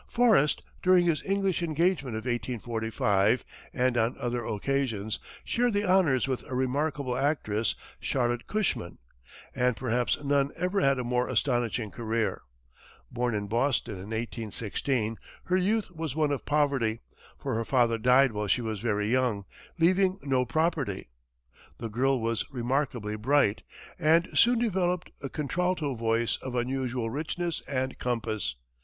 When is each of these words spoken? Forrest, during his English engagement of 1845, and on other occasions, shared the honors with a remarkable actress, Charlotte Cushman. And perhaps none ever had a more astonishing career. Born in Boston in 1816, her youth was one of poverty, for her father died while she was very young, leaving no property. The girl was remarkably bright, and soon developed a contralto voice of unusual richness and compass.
Forrest, 0.07 0.63
during 0.81 1.05
his 1.05 1.23
English 1.25 1.61
engagement 1.61 2.15
of 2.15 2.25
1845, 2.25 3.43
and 3.71 3.95
on 3.95 4.17
other 4.19 4.43
occasions, 4.43 5.19
shared 5.45 5.73
the 5.73 5.83
honors 5.87 6.27
with 6.27 6.43
a 6.49 6.55
remarkable 6.55 7.15
actress, 7.15 7.75
Charlotte 7.99 8.47
Cushman. 8.47 8.97
And 9.53 9.77
perhaps 9.77 10.17
none 10.23 10.49
ever 10.57 10.81
had 10.81 10.97
a 10.97 11.03
more 11.03 11.29
astonishing 11.29 11.91
career. 11.91 12.41
Born 13.11 13.35
in 13.35 13.45
Boston 13.45 13.93
in 13.93 14.09
1816, 14.09 15.19
her 15.43 15.57
youth 15.57 15.91
was 15.91 16.15
one 16.15 16.31
of 16.31 16.47
poverty, 16.47 17.01
for 17.37 17.53
her 17.53 17.63
father 17.63 17.99
died 17.99 18.31
while 18.31 18.47
she 18.47 18.61
was 18.63 18.79
very 18.79 19.07
young, 19.07 19.45
leaving 19.77 20.17
no 20.23 20.45
property. 20.47 21.09
The 21.77 21.89
girl 21.89 22.19
was 22.19 22.43
remarkably 22.49 23.17
bright, 23.17 23.61
and 23.99 24.29
soon 24.33 24.57
developed 24.57 25.11
a 25.21 25.29
contralto 25.29 25.93
voice 25.93 26.37
of 26.37 26.55
unusual 26.55 27.11
richness 27.11 27.61
and 27.67 27.99
compass. 27.99 28.55